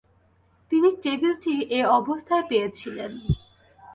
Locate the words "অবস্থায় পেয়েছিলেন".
1.99-3.11